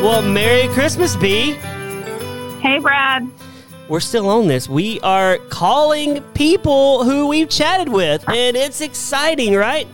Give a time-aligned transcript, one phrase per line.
[0.00, 1.52] Well, Merry Christmas, Bee.
[2.62, 3.28] Hey, Brad.
[3.86, 4.66] We're still on this.
[4.66, 9.86] We are calling people who we've chatted with, and it's exciting, right?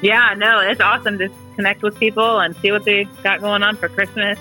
[0.00, 3.76] Yeah, no, it's awesome to connect with people and see what they got going on
[3.76, 4.38] for Christmas.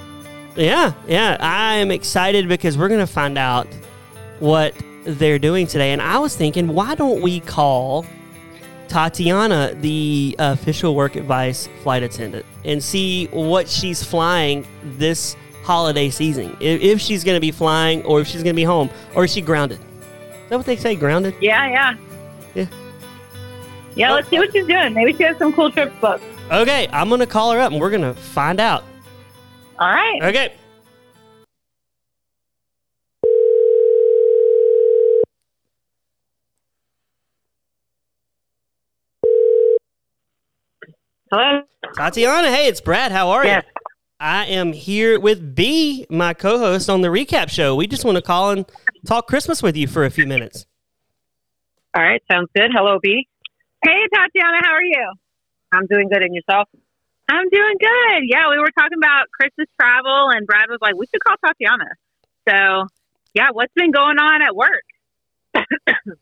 [0.55, 1.35] Yeah, yeah.
[1.39, 3.67] I am excited because we're going to find out
[4.37, 5.93] what they're doing today.
[5.93, 8.05] And I was thinking, why don't we call
[8.87, 16.55] Tatiana, the official work advice flight attendant, and see what she's flying this holiday season?
[16.59, 19.25] If, if she's going to be flying, or if she's going to be home, or
[19.25, 19.79] is she grounded?
[19.79, 21.33] Is that what they say, grounded?
[21.41, 21.95] Yeah, yeah.
[22.53, 22.67] Yeah.
[23.95, 24.93] Yeah, let's see what she's doing.
[24.93, 26.23] Maybe she has some cool trips booked.
[26.51, 28.83] Okay, I'm going to call her up and we're going to find out.
[29.79, 30.19] All right.
[30.23, 30.53] Okay.
[41.33, 41.63] Hello?
[41.95, 43.11] Tatiana, hey, it's Brad.
[43.11, 43.63] How are Yes.
[43.65, 43.71] you?
[44.19, 47.75] I am here with Bee, my co host on the recap show.
[47.75, 48.71] We just want to call and
[49.07, 50.67] talk Christmas with you for a few minutes.
[51.95, 52.69] All right, sounds good.
[52.71, 53.27] Hello, Bee.
[53.83, 55.11] Hey, Tatiana, how are you?
[55.71, 56.21] I'm doing good.
[56.21, 56.69] And yourself?
[57.27, 58.21] I'm doing good.
[58.27, 61.89] Yeah, we were talking about Christmas travel, and Brad was like, we should call Tatiana.
[62.47, 62.87] So,
[63.33, 64.83] yeah, what's been going on at work?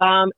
[0.00, 0.30] Um,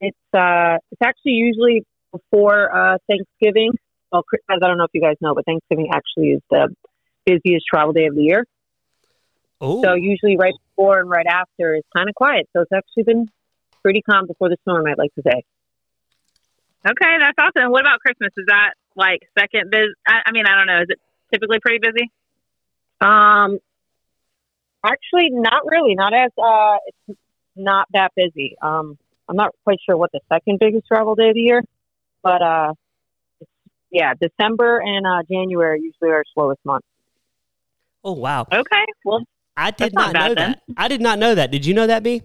[0.00, 1.84] it's uh, it's actually usually
[2.18, 3.70] before uh, Thanksgiving.
[4.12, 6.74] Well, Chris- I don't know if you guys know, but Thanksgiving actually is the
[7.26, 8.44] busiest travel day of the year.
[9.60, 12.48] Oh, So usually right before and right after is kind of quiet.
[12.52, 13.30] So it's actually been
[13.82, 14.86] pretty calm before the storm.
[14.86, 15.42] I'd like to say.
[16.86, 17.70] Okay, that's awesome.
[17.72, 18.30] What about Christmas?
[18.36, 19.92] Is that like second busy?
[20.06, 20.80] I, I mean, I don't know.
[20.82, 21.00] Is it
[21.32, 22.10] typically pretty busy?
[23.00, 23.58] Um,
[24.84, 25.94] actually, not really.
[25.94, 27.18] Not as uh, it's
[27.56, 28.56] not that busy.
[28.62, 28.96] Um,
[29.28, 31.62] I'm not quite sure what the second biggest travel day of the year,
[32.22, 32.74] but uh,
[33.90, 36.86] yeah, December and uh, January usually are our slowest months.
[38.04, 38.46] oh wow.
[38.52, 39.24] Okay, well,
[39.56, 40.50] I did not not know then.
[40.52, 40.62] that.
[40.76, 41.50] I did not know that.
[41.50, 42.22] Did you know that, Bee?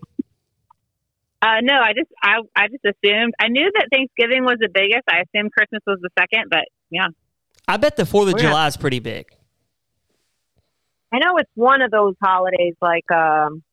[1.44, 5.04] uh, no, I just I I just assumed I knew that Thanksgiving was the biggest.
[5.10, 7.08] I assumed Christmas was the second, but yeah.
[7.68, 8.50] I bet the 4th of yeah.
[8.50, 9.26] July is pretty big.
[11.14, 13.64] I know it's one of those holidays like um,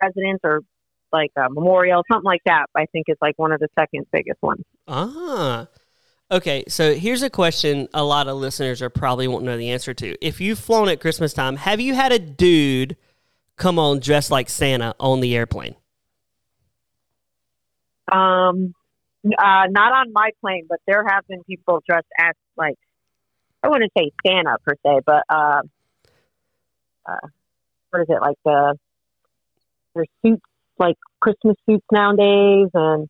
[0.00, 0.62] Presidents or
[1.12, 2.66] like uh, Memorial, something like that.
[2.76, 4.64] I think is like one of the second biggest ones.
[4.86, 5.66] Ah.
[6.30, 9.94] Okay, so here's a question a lot of listeners are probably won't know the answer
[9.94, 10.14] to.
[10.24, 12.96] If you've flown at Christmas time, have you had a dude
[13.56, 15.74] come on dressed like Santa on the airplane?
[18.12, 18.74] Um,
[19.24, 22.76] uh, not on my plane, but there have been people dressed as like
[23.62, 25.62] I wouldn't say Santa per se, but uh,
[27.06, 27.26] uh,
[27.90, 28.78] what is it like the
[29.94, 30.44] their suits
[30.78, 33.08] like Christmas suits nowadays and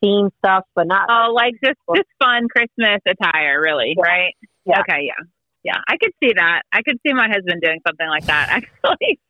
[0.00, 1.08] theme stuff, but not.
[1.10, 4.34] Oh, like just just fun Christmas attire, really, right?
[4.64, 4.80] Yeah.
[4.80, 5.24] Okay, yeah,
[5.64, 5.78] yeah.
[5.88, 6.62] I could see that.
[6.72, 8.48] I could see my husband doing something like that.
[8.84, 9.20] Actually,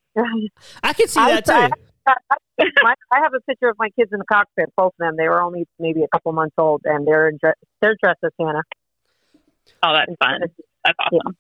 [0.83, 1.77] I could see I- that too.
[2.83, 4.71] my, I have a picture of my kids in the cockpit.
[4.77, 5.17] Both of them.
[5.17, 8.31] They were only maybe a couple months old, and they're in dre- they're dressed as
[8.41, 8.63] Santa.
[9.83, 10.41] oh, that's fun.
[10.85, 11.37] That's awesome.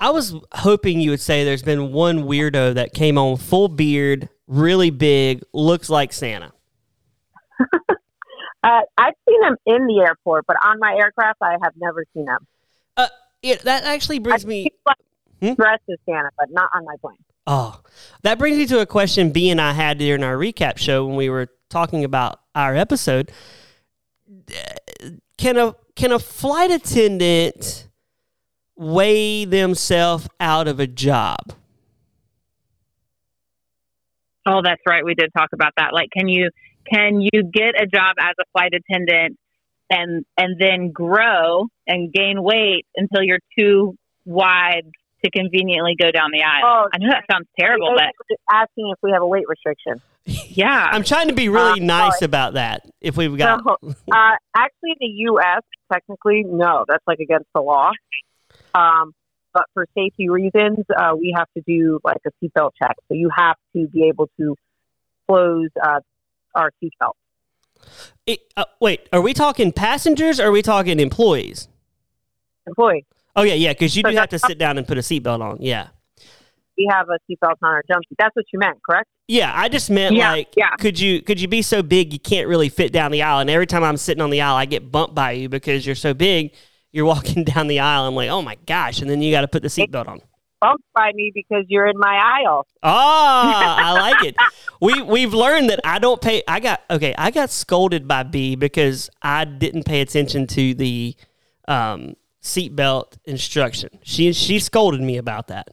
[0.00, 4.28] I was hoping you would say there's been one weirdo that came on full beard,
[4.50, 6.52] really big, looks like Santa.
[8.62, 12.26] Uh, I've seen them in the airport, but on my aircraft, I have never seen
[12.26, 12.46] them.
[12.94, 13.08] Uh,
[13.42, 14.68] yeah, that actually brings I've me.
[14.84, 14.96] like,
[15.40, 15.54] Hmm?
[15.54, 17.16] dressed as Santa, but not on my plane.
[17.46, 17.80] Oh,
[18.22, 21.16] that brings me to a question Bee and I had during our recap show when
[21.16, 23.32] we were talking about our episode.
[25.38, 27.88] Can a can a flight attendant
[28.76, 31.54] weigh themselves out of a job?
[34.50, 35.04] Oh, that's right.
[35.04, 35.92] We did talk about that.
[35.92, 36.50] Like, can you
[36.92, 39.38] can you get a job as a flight attendant
[39.90, 43.94] and and then grow and gain weight until you're too
[44.24, 44.86] wide
[45.24, 46.62] to conveniently go down the aisle?
[46.64, 50.00] Oh, I know that sounds terrible, but Basically asking if we have a weight restriction.
[50.24, 50.88] yeah.
[50.90, 52.26] I'm trying to be really Uh, nice sorry.
[52.26, 52.82] about that.
[53.00, 55.62] If we've got No, uh, actually, the U.S.
[55.92, 57.90] technically, no, that's like against the law.
[58.74, 59.12] Um,
[59.52, 62.96] but for safety reasons, uh, we have to do like a seatbelt check.
[63.08, 64.56] So you have to be able to
[65.28, 66.00] close uh,
[66.54, 67.12] our seatbelt.
[68.26, 71.68] It- uh, wait, are we talking passengers or are we talking employees?
[72.66, 73.06] Employee,
[73.36, 75.58] Oh yeah, yeah, because you do have to sit down and put a seatbelt on.
[75.60, 75.88] Yeah,
[76.76, 78.16] we have a seatbelt on our jump seat.
[78.18, 79.08] That's what you meant, correct?
[79.28, 79.52] yeah.
[79.54, 80.74] I just meant Yeah, like, yeah.
[80.76, 83.38] could you could you be so big you can't really fit down the aisle?
[83.40, 85.94] And every time I'm sitting on the aisle, I get bumped by you because you're
[85.94, 86.52] so big.
[86.92, 88.06] You're walking down the aisle.
[88.06, 90.20] I'm like, oh my gosh, and then you got to put the seatbelt on.
[90.60, 92.66] Bumped by me because you're in my aisle.
[92.82, 94.36] Ah, I like it.
[94.82, 96.42] We we've learned that I don't pay.
[96.48, 97.14] I got okay.
[97.18, 101.14] I got scolded by Bee because I didn't pay attention to the
[101.68, 103.90] um seatbelt instruction.
[104.02, 105.68] She she scolded me about that.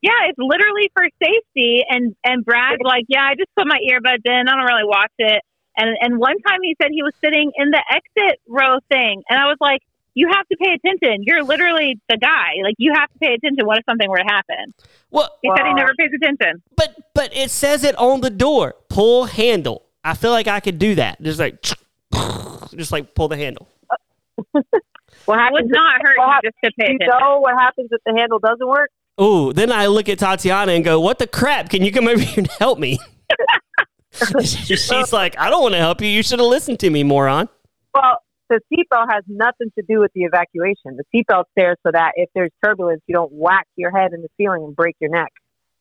[0.00, 1.82] Yeah, it's literally for safety.
[1.88, 4.48] And and Brad's like, yeah, I just put my earbuds in.
[4.48, 5.42] I don't really watch it.
[5.76, 9.38] And and one time he said he was sitting in the exit row thing, and
[9.38, 9.80] I was like,
[10.14, 11.24] you have to pay attention.
[11.24, 12.50] You're literally the guy.
[12.62, 13.66] Like you have to pay attention.
[13.66, 14.72] What if something were to happen?
[15.10, 16.62] Well, He said he uh, never pays attention.
[16.76, 18.74] but but it says it on the door.
[18.88, 19.84] Pull handle.
[20.04, 21.20] I feel like I could do that.
[21.20, 21.60] Just like
[22.76, 23.68] just like pull the handle.
[25.26, 27.08] What It would not hurt what you hap- just to pay attention.
[27.12, 28.90] you know what happens if the handle doesn't work?
[29.20, 31.70] Ooh, then I look at Tatiana and go, "What the crap?
[31.70, 32.98] Can you come over here and help me?"
[34.42, 36.08] She's like, "I don't want to help you.
[36.08, 37.48] You should have listened to me, moron."
[37.94, 38.18] Well,
[38.48, 40.96] the seatbelt has nothing to do with the evacuation.
[40.96, 44.28] The seatbelt's there so that if there's turbulence, you don't whack your head in the
[44.36, 45.32] ceiling and break your neck.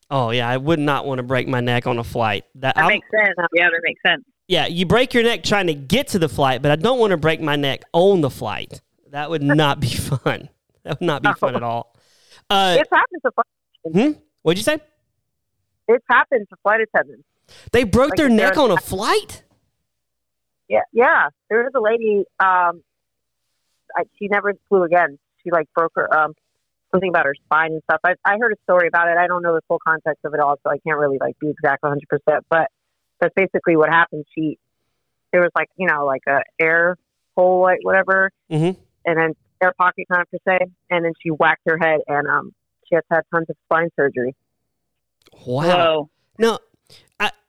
[0.09, 2.45] Oh yeah, I would not want to break my neck on a flight.
[2.56, 3.35] That, That I'm- makes sense.
[3.53, 4.24] Yeah, that makes sense.
[4.47, 7.12] yeah, you break your neck trying to get to the flight, but I don't want
[7.12, 8.81] to break my neck on the flight.
[9.12, 10.50] That would not be fun.
[10.83, 11.95] That would not be fun at all.
[12.50, 14.19] Uh, It's happened to flight, hmm?
[14.41, 14.79] What'd you say?
[15.88, 17.24] it's happened to flight attendants.
[17.72, 19.44] They broke Like their neck on a flight?
[20.68, 21.28] Yeah, yeah.
[21.50, 22.25] There was a lady.
[22.40, 22.84] Um,
[23.95, 25.19] I, she never flew again.
[25.44, 26.34] She like broke her um
[26.92, 28.00] something about her spine and stuff.
[28.04, 29.18] I I heard a story about it.
[29.18, 31.50] I don't know the full context of it all, so I can't really like be
[31.50, 32.07] exact 100.
[32.10, 32.69] percent But
[33.19, 34.25] that's basically what happened.
[34.34, 34.57] She
[35.31, 36.98] there was like you know like a air
[37.36, 38.78] hole like whatever, Mhm.
[39.06, 42.28] and then air pocket kind of per se, and then she whacked her head and
[42.28, 42.51] um
[42.88, 44.36] she has had tons of spine surgery.
[45.46, 45.63] Wow.
[45.63, 46.10] Whoa.
[46.38, 46.60] No.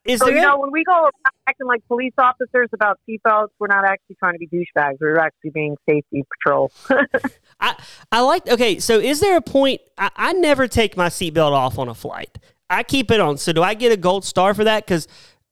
[0.04, 1.08] Is So there you know when we go
[1.48, 4.96] acting like police officers about seatbelts, we're not actually trying to be douchebags.
[5.00, 6.70] We're actually being safety patrol.
[7.60, 7.76] I,
[8.12, 11.78] I like okay, so is there a point I, I never take my seatbelt off
[11.78, 12.38] on a flight.
[12.68, 13.38] I keep it on.
[13.38, 14.84] So do I get a gold star for that?
[14.84, 15.08] Because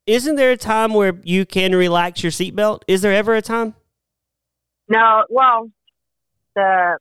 [0.07, 2.83] isn't there a time where you can relax your seatbelt?
[2.89, 3.75] Is there ever a time?
[4.89, 5.71] No, well,
[6.55, 6.99] the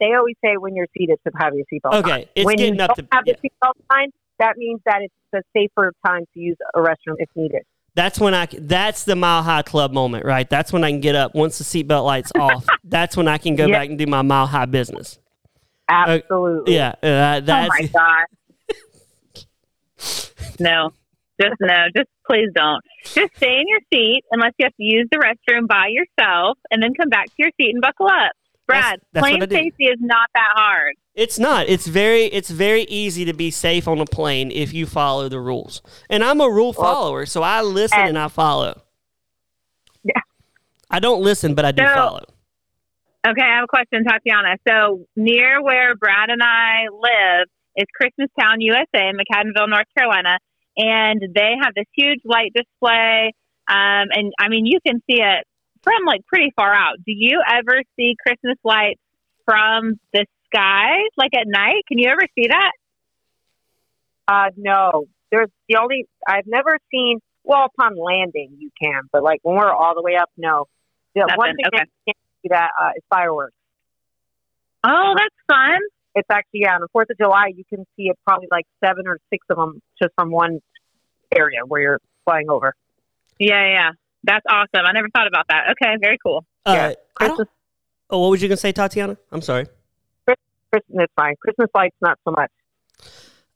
[0.00, 1.92] they always say when you're seated to have your seatbelt.
[1.92, 2.04] on.
[2.04, 4.10] Okay, it's when getting you up don't to- have the seatbelt sign,
[4.42, 7.62] that means that it's a safer time to use a restroom if needed.
[7.94, 8.46] That's when I.
[8.58, 10.48] That's the mile high club moment, right?
[10.48, 12.66] That's when I can get up once the seatbelt light's off.
[12.84, 13.78] That's when I can go Yeah.
[13.80, 15.18] back and do my mile high business.
[15.88, 16.74] Absolutely.
[16.74, 18.26] Yeah, uh, Oh that's my god.
[20.60, 20.90] no.
[21.40, 21.86] Just no.
[21.96, 22.80] Just please don't.
[23.04, 26.82] Just stay in your seat unless you have to use the restroom by yourself and
[26.82, 28.32] then come back to your seat and buckle up.
[28.72, 30.94] Brad, That's- that's plane safety is not that hard.
[31.14, 31.68] It's not.
[31.68, 35.40] It's very it's very easy to be safe on a plane if you follow the
[35.40, 35.82] rules.
[36.08, 38.82] And I'm a rule Well, follower, so I listen and, and- I follow.
[40.04, 40.20] Yeah.
[40.90, 42.24] I don't listen, but I do So- follow.
[43.24, 44.56] Okay, I have a question, Tatiana.
[44.66, 47.46] So near where Brad and I live
[47.76, 50.38] is Christmastown, USA, in McAdenville, North Carolina,
[50.76, 53.32] and they have this huge light display.
[53.68, 55.46] Um, and I mean, you can see it
[55.82, 56.96] from like pretty far out.
[56.98, 59.00] Do you ever see Christmas lights
[59.44, 61.84] from the sky, like at night?
[61.88, 62.72] Can you ever see that?
[64.28, 67.20] Uh, no, there's the only I've never seen.
[67.44, 70.66] Well, upon landing, you can, but like when we're all the way up, no.
[71.14, 71.78] The Nothing, one thing okay.
[71.78, 73.54] that you can't see that uh, is fireworks.
[74.84, 75.80] Oh, that's fun.
[76.14, 79.06] It's actually yeah, on the Fourth of July, you can see it probably like seven
[79.06, 80.60] or six of them just from one
[81.34, 82.74] area where you're flying over.
[83.38, 83.90] Yeah, yeah.
[84.24, 84.86] That's awesome.
[84.86, 85.70] I never thought about that.
[85.72, 86.44] Okay, very cool.
[86.64, 87.36] Uh, yeah.
[88.10, 89.16] Oh, what was you gonna say, Tatiana?
[89.30, 89.66] I'm sorry.
[90.26, 91.34] Christmas, it's fine.
[91.40, 92.50] Christmas lights, not so much.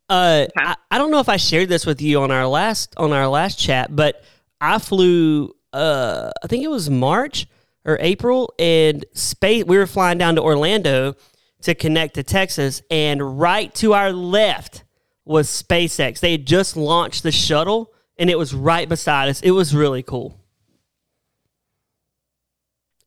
[0.09, 3.13] Uh, I, I don't know if I shared this with you on our last on
[3.13, 4.23] our last chat, but
[4.61, 5.55] I flew.
[5.73, 7.47] Uh, I think it was March
[7.85, 9.65] or April, and space.
[9.65, 11.15] We were flying down to Orlando
[11.63, 14.85] to connect to Texas, and right to our left
[15.25, 16.21] was SpaceX.
[16.21, 19.41] They had just launched the shuttle, and it was right beside us.
[19.41, 20.41] It was really cool.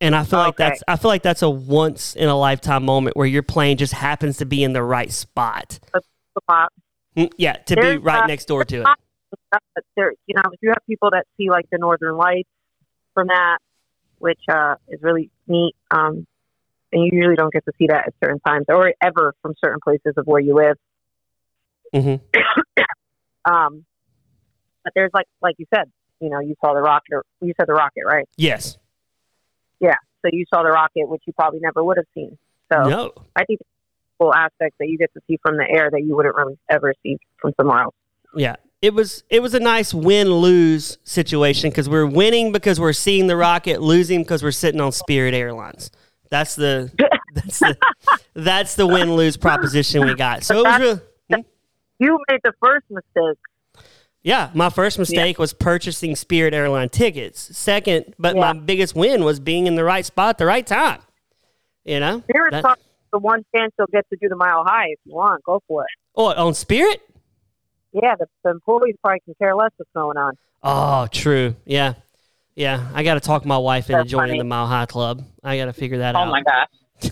[0.02, 3.18] And I feel like that's I feel like that's a once in a lifetime moment
[3.18, 5.80] where your plane just happens to be in the right spot.
[7.18, 8.88] Mm, Yeah, to be right uh, next door to it.
[9.98, 12.50] there, you know, if you have people that see like the northern lights
[13.14, 13.58] from that,
[14.20, 15.76] which uh, is really neat.
[15.92, 16.26] Um,
[16.92, 19.80] and you usually don't get to see that at certain times or ever from certain
[19.84, 20.78] places of where you live.
[21.94, 22.22] Mhm.
[23.46, 23.86] Um,
[24.84, 25.90] but there's like, like you said,
[26.20, 28.28] you know, you saw the rocket, or you said the rocket, right?
[28.38, 28.78] Yes.
[29.80, 29.96] Yeah.
[30.22, 32.38] So you saw the rocket, which you probably never would have seen.
[32.72, 32.90] So.
[33.36, 36.02] I think it's a cool aspect that you get to see from the air that
[36.02, 37.96] you wouldn't really ever see from somewhere else.
[38.36, 38.56] Yeah.
[38.82, 43.28] It was it was a nice win lose situation because we're winning because we're seeing
[43.28, 45.92] the rocket, losing because we're sitting on Spirit Airlines.
[46.30, 46.90] That's the
[47.34, 47.78] that's the
[48.34, 50.44] that's the win lose proposition we got.
[50.46, 51.02] So it was real.
[51.34, 51.42] Hmm?
[52.00, 53.38] You made the first mistake.
[54.22, 57.56] Yeah, my first mistake was purchasing Spirit Airline tickets.
[57.58, 61.02] Second, but my biggest win was being in the right spot at the right time.
[61.86, 62.84] You know, Spirit's That- probably
[63.14, 65.44] the one chance you'll get to do the mile high if you want.
[65.44, 65.90] Go for it.
[66.16, 67.02] oh, on Spirit.
[67.94, 70.38] Yeah, the, the employees probably can care less what's going on.
[70.62, 71.56] Oh, true.
[71.66, 71.94] Yeah,
[72.56, 72.88] yeah.
[72.94, 74.38] I got to talk my wife into joining funny.
[74.40, 75.24] the Mile High Club.
[75.44, 76.28] I got to figure that Oh out.
[76.28, 77.12] Oh my gosh.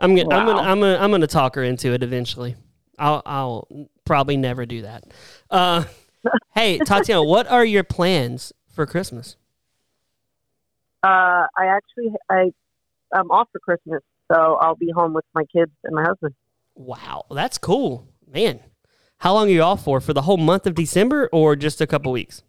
[0.00, 2.54] I'm gonna, I'm gonna, I'm gonna, I'm gonna talk her into it eventually.
[2.98, 3.68] I'll, I'll
[4.04, 5.04] probably never do that.
[5.50, 5.84] Uh,
[6.54, 9.36] hey, Tatiana, what are your plans for Christmas?
[11.02, 12.50] Uh, I actually I
[13.14, 14.02] I'm off for Christmas,
[14.32, 16.34] so I'll be home with my kids and my husband.
[16.74, 18.60] Wow, that's cool, man.
[19.18, 20.00] How long are you off for?
[20.00, 22.42] For the whole month of December, or just a couple weeks?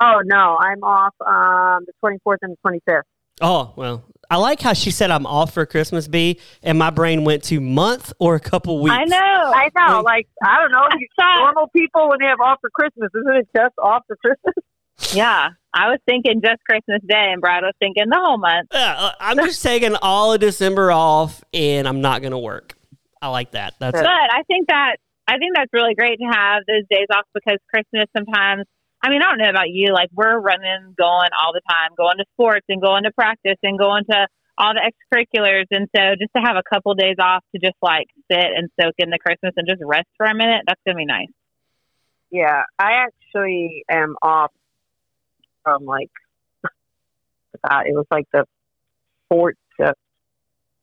[0.00, 3.02] Oh no, I'm off um the 24th and the 25th.
[3.40, 7.24] Oh well, I like how she said I'm off for Christmas, Bee, and my brain
[7.24, 8.94] went to month or a couple weeks.
[8.94, 9.16] I know.
[9.16, 12.70] I know, like I don't know, you, thought- normal people when they have off for
[12.70, 14.54] Christmas, isn't it just off for Christmas?
[15.12, 18.66] Yeah, I was thinking just Christmas Day, and Brad was thinking the whole month.
[18.72, 22.74] Yeah, uh, I'm just taking all of December off, and I'm not gonna work.
[23.22, 23.74] I like that.
[23.78, 24.96] That's But I think that
[25.28, 28.64] I think that's really great to have those days off because Christmas sometimes.
[29.02, 29.92] I mean, I don't know about you.
[29.92, 33.78] Like we're running, going all the time, going to sports and going to practice and
[33.78, 34.26] going to
[34.58, 35.66] all the extracurriculars.
[35.70, 38.94] And so, just to have a couple days off to just like sit and soak
[38.98, 41.28] in the Christmas and just rest for a minute, that's gonna be nice.
[42.30, 44.50] Yeah, I actually am off
[45.62, 46.10] from like
[46.64, 48.44] uh, it was like the
[49.28, 49.94] fourth to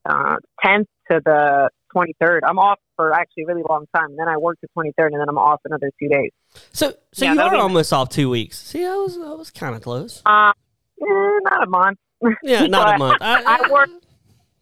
[0.08, 2.44] uh, tenth to the twenty third.
[2.44, 4.10] I'm off for actually a really long time.
[4.10, 6.30] And then I work the twenty third, and then I'm off another two days.
[6.72, 6.92] so.
[7.12, 8.58] So Yeah, you are be- almost off two weeks.
[8.62, 10.20] See, I was, I was kind of close.
[10.26, 10.52] Uh,
[11.00, 11.04] eh,
[11.50, 11.98] not a month.
[12.42, 13.18] Yeah, not a month.
[13.22, 13.88] I, I work.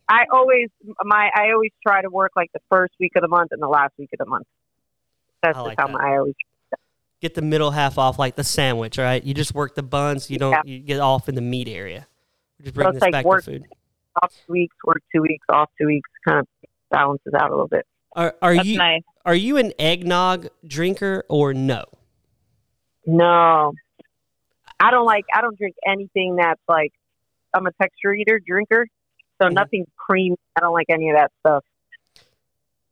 [0.08, 0.68] I always
[1.02, 3.68] my I always try to work like the first week of the month and the
[3.68, 4.46] last week of the month.
[5.42, 5.92] That's like how that.
[5.94, 6.34] my, I always.
[7.20, 9.22] get the middle half off like the sandwich, right?
[9.24, 10.30] You just work the buns.
[10.30, 10.52] You don't.
[10.52, 10.60] Yeah.
[10.64, 12.06] You get off in the meat area.
[12.62, 13.64] Just bring it's this like back work- to food.
[14.22, 16.46] Off two weeks, work two weeks, off two weeks, kind of
[16.94, 17.86] balances out a little bit.
[18.16, 19.02] Are, are you nice.
[19.24, 21.84] are you an eggnog drinker or no?
[23.06, 23.72] No,
[24.80, 25.24] I don't like.
[25.34, 26.92] I don't drink anything that's like.
[27.54, 28.86] I'm a texture eater, drinker,
[29.40, 29.52] so Mhm.
[29.54, 30.34] nothing cream.
[30.56, 31.64] I don't like any of that stuff.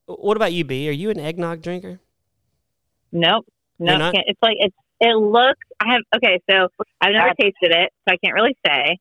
[0.06, 0.88] What about you, Bee?
[0.88, 2.00] Are you an eggnog drinker?
[3.10, 3.46] Nope.
[3.78, 4.14] No, not?
[4.14, 5.66] can't- it's like it's it looks.
[5.80, 6.68] I have okay, so
[7.00, 8.98] I've never tasted it, so I can't really say.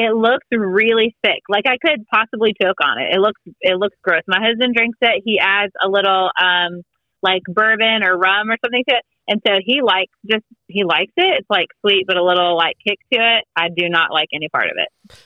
[0.00, 1.42] It looks really thick.
[1.48, 3.16] Like I could possibly choke on it.
[3.16, 4.22] It looks it looks gross.
[4.28, 5.22] My husband drinks it.
[5.24, 6.82] He adds a little um
[7.20, 11.12] like bourbon or rum or something to it, and so he likes just he likes
[11.16, 11.40] it.
[11.40, 13.44] It's like sweet but a little like kick to it.
[13.56, 15.18] I do not like any part of it.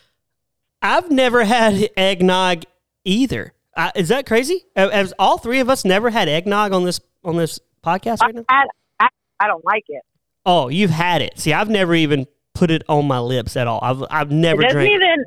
[0.81, 2.64] I've never had eggnog
[3.05, 3.52] either.
[3.76, 4.64] Uh, is that crazy?
[4.75, 8.45] Has all three of us never had eggnog on this on this podcast right now?
[8.49, 8.64] I,
[9.00, 10.02] I, I don't like it.
[10.47, 11.38] Oh, you've had it.
[11.38, 12.26] See, I've never even
[12.62, 13.81] put it on my lips at all.
[13.83, 14.95] I've I've never it doesn't drank.
[14.95, 15.25] even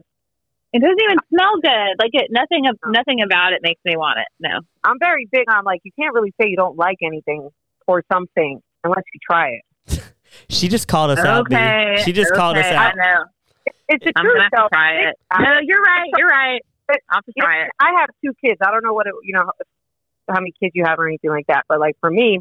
[0.72, 1.94] it doesn't even smell good.
[2.00, 4.28] Like it nothing of nothing about it makes me want it.
[4.40, 4.60] No.
[4.86, 7.50] I'm very big on like you can't really say you don't like anything
[7.88, 10.02] or something unless you try it.
[10.50, 11.48] She just called us out.
[11.50, 11.56] Bee.
[11.56, 12.02] Okay.
[12.04, 12.94] She just called us out.
[12.94, 13.24] I know.
[13.88, 14.36] It's the I'm truth.
[14.38, 14.68] gonna though.
[14.74, 15.16] try it.
[15.32, 16.10] I- No, you're right.
[16.18, 16.62] You're right.
[16.90, 17.72] I'll have to You know, try it.
[17.80, 18.60] I have two kids.
[18.66, 19.46] I don't know what it, you know
[20.30, 22.40] how many kids you have or anything like that, but like for me,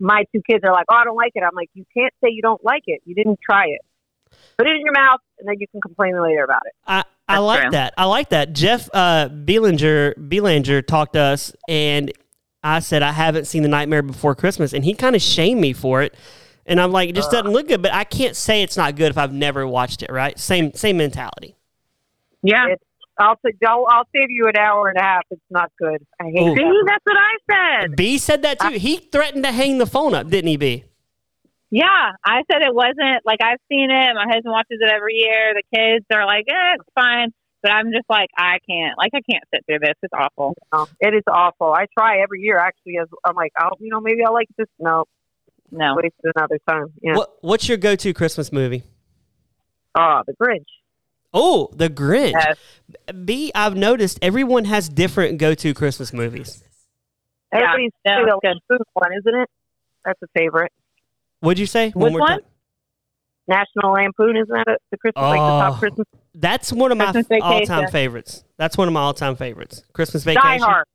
[0.00, 2.30] my two kids are like, "Oh, I don't like it." I'm like, "You can't say
[2.30, 3.00] you don't like it.
[3.04, 3.80] You didn't try it.
[4.58, 7.34] Put it in your mouth, and then you can complain later about it." I, I
[7.34, 7.70] That's like true.
[7.72, 7.94] that.
[7.96, 8.52] I like that.
[8.52, 12.12] Jeff uh, Belanger, Belanger talked to us, and
[12.62, 15.72] I said I haven't seen The Nightmare Before Christmas, and he kind of shamed me
[15.72, 16.14] for it.
[16.66, 17.82] And I'm like, it just doesn't look good.
[17.82, 20.10] But I can't say it's not good if I've never watched it.
[20.10, 20.38] Right?
[20.38, 21.56] Same same mentality.
[22.42, 22.68] Yeah.
[22.68, 22.82] It-
[23.16, 25.22] I'll, t- I'll I'll save you an hour and a half.
[25.30, 26.04] It's not good.
[26.20, 26.56] I hate Ooh.
[26.56, 26.84] See, that.
[26.86, 27.94] that's what I said.
[27.94, 28.70] Bee said that too.
[28.70, 30.56] He threatened to hang the phone up, didn't he?
[30.56, 30.84] Bee.
[31.74, 34.14] Yeah, I said it wasn't like I've seen it.
[34.14, 35.54] My husband watches it every year.
[35.54, 37.32] The kids are like, eh, it's fine.
[37.64, 38.96] But I'm just like, I can't.
[38.96, 39.94] Like, I can't sit through this.
[40.02, 40.54] It's awful.
[40.72, 41.72] No, it is awful.
[41.72, 42.58] I try every year.
[42.58, 44.68] Actually, as I'm like, oh, you know, maybe I'll like this.
[44.78, 45.06] No,
[45.72, 45.96] No.
[45.96, 46.92] wasted another time.
[47.02, 47.16] Yeah.
[47.16, 48.84] What What's your go to Christmas movie?
[49.96, 50.66] Oh, the Grinch.
[51.32, 52.34] Oh, The Grinch.
[52.34, 52.56] Yes.
[53.24, 53.50] Bee.
[53.52, 56.62] I've noticed everyone has different go to Christmas movies.
[57.52, 58.78] Yeah, Everybody's no, the it's good.
[58.78, 59.48] food one, isn't it?
[60.04, 60.70] That's a favorite.
[61.44, 61.90] What'd you say?
[61.90, 62.40] Which more one?
[63.46, 65.60] National Lampoon, isn't that a, the Christmas like the Oh.
[65.70, 66.06] top Christmas?
[66.34, 67.90] That's one of my Christmas all time Vacation.
[67.92, 68.44] favorites.
[68.56, 69.82] That's one of my all time favorites.
[69.92, 70.42] Christmas Vacation.
[70.42, 70.86] Die Hard.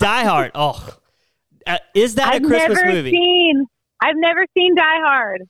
[0.00, 0.50] Die Hard.
[0.54, 0.96] Oh,
[1.66, 3.10] uh, is that I've a Christmas never movie?
[3.12, 3.64] seen.
[4.02, 5.42] I've never seen Die Hard.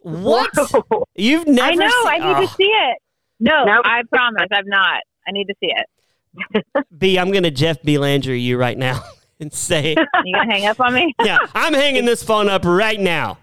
[0.00, 0.50] what?
[0.56, 1.04] Whoa.
[1.14, 1.70] You've never?
[1.70, 1.88] I know.
[1.88, 2.40] Seen, I need oh.
[2.46, 2.98] to see it.
[3.40, 3.82] No, Nope.
[3.84, 4.48] I promise.
[4.52, 5.00] I've not.
[5.26, 6.86] I need to see it.
[6.98, 7.18] Bee.
[7.18, 9.02] I'm gonna Jeff Belanger you right now
[9.40, 9.94] and say,
[10.24, 11.14] You gonna hang up on me?
[11.24, 13.38] yeah, I'm hanging this phone up right now.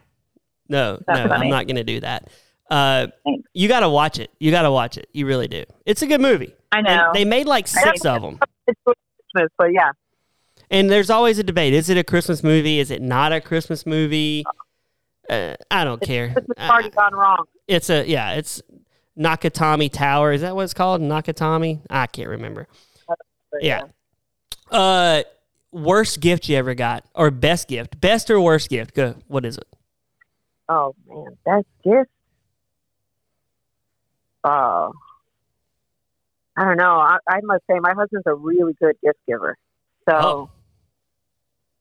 [0.69, 2.29] No, That's no, I'm not gonna do that.
[2.69, 3.07] Uh,
[3.53, 4.29] you got to watch it.
[4.39, 5.09] You got to watch it.
[5.11, 5.63] You really do.
[5.87, 6.53] It's a good movie.
[6.71, 7.09] I And know.
[7.15, 8.37] they made like six of them.
[8.67, 9.91] It's Christmas, but yeah.
[10.69, 12.77] And there's always a debate: is it a Christmas movie?
[12.79, 14.43] Is it not a Christmas movie?
[15.27, 16.31] Uh, I don't care.
[16.33, 17.45] Christmas party gone wrong.
[17.67, 18.33] it's a yeah.
[18.33, 18.61] It's
[19.17, 20.31] Nakatomi Tower.
[20.31, 21.01] Is that what it's called?
[21.01, 21.79] Nakatomi?
[21.89, 22.67] I can't remember.
[23.61, 23.81] Yeah.
[24.69, 25.23] Uh,
[25.71, 27.99] worst gift you ever got, or best gift?
[27.99, 28.93] Best or worst gift?
[28.93, 29.15] Go.
[29.27, 29.65] What is it?
[30.69, 32.09] Oh man, that's gift.
[34.43, 34.91] Oh, uh,
[36.55, 36.95] I don't know.
[36.99, 39.57] I, I must say, my husband's a really good gift giver.
[40.07, 40.49] So, Oh.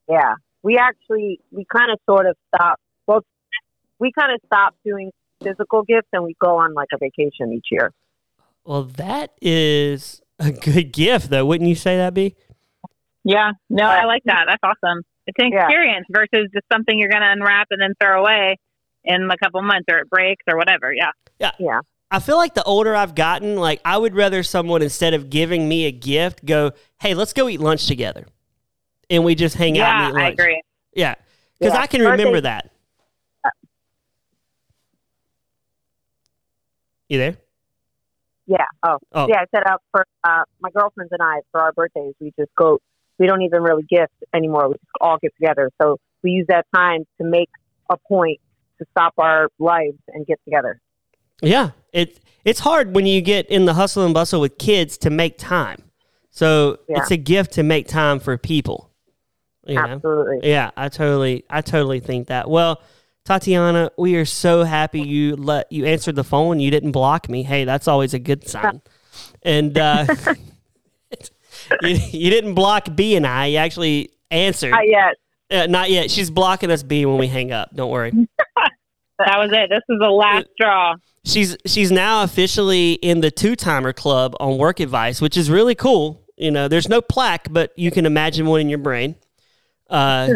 [0.08, 2.80] yeah, we actually we kind of sort of stopped.
[3.06, 3.20] Well,
[3.98, 5.10] we kind of stopped doing
[5.42, 7.92] physical gifts, and we go on like a vacation each year.
[8.64, 11.44] Well, that is a good gift, though.
[11.46, 12.34] Wouldn't you say that, Bee?
[13.24, 13.52] yeah.
[13.68, 14.44] No, I like that.
[14.48, 15.02] That's awesome.
[15.26, 15.66] It's an Yeah.
[15.66, 18.56] experience versus just something you're going to unwrap and then throw away
[19.08, 20.92] in a couple months or it breaks or whatever.
[20.92, 21.10] Yeah.
[21.40, 21.80] Yeah, Yeah.
[22.10, 25.68] I feel like the older I've gotten, like I would rather someone instead of giving
[25.68, 28.26] me a gift, go, "Hey, let's go eat lunch together,"
[29.10, 30.62] and we just hang out yeah, I agree.
[30.94, 31.14] Yeah,
[31.58, 31.80] because Yeah.
[31.80, 32.70] I can Birthday- remember that.
[37.08, 37.36] You there?
[38.46, 38.64] yeah.
[38.82, 39.26] Oh, Oh.
[39.28, 39.40] yeah.
[39.40, 42.14] I set up for uh, my girlfriends and I for our birthdays.
[42.20, 42.78] We just go.
[43.18, 44.68] We don't even really gift anymore.
[44.68, 45.70] We just all get together.
[45.82, 47.48] So we use that time to make
[47.90, 48.40] a point
[48.78, 50.80] to stop our lives and get together.
[51.42, 55.10] Yeah, it it's hard when you get in the hustle and bustle with kids to
[55.10, 55.82] make time.
[56.30, 56.98] So Yeah.
[56.98, 58.90] it's a gift to make time for people.
[59.66, 59.82] You know?
[59.82, 60.48] Absolutely.
[60.48, 62.48] Yeah, I totally, I totally think that.
[62.48, 62.80] Well,
[63.24, 66.60] Tatiana, we are so happy you let you answered the phone.
[66.60, 67.42] You didn't block me.
[67.42, 68.80] Hey, that's always a good sign.
[69.42, 70.06] And uh,
[71.82, 73.46] you, you didn't block Bee and I.
[73.46, 74.70] You actually answered.
[74.70, 75.14] Not yet.
[75.50, 76.10] Uh, not yet.
[76.10, 77.74] She's blocking us Bee when we hang up.
[77.74, 78.12] Don't worry.
[79.18, 79.68] That was it.
[79.68, 80.94] This is the last straw.
[81.24, 85.74] She's she's now officially in the two timer club on Work Advice, which is really
[85.74, 86.24] cool.
[86.36, 89.16] You know, there's no plaque, but you can imagine one in your brain.
[89.90, 90.34] Uh,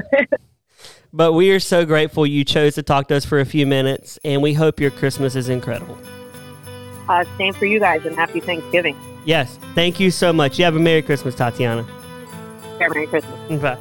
[1.13, 4.19] but we are so grateful you chose to talk to us for a few minutes,
[4.25, 5.97] and we hope your Christmas is incredible.
[7.09, 8.97] Uh, same for you guys, and happy Thanksgiving.
[9.25, 10.59] Yes, thank you so much.
[10.59, 11.87] You have a Merry Christmas, Tatiana.
[12.81, 13.61] Merry Christmas.
[13.61, 13.79] Bye.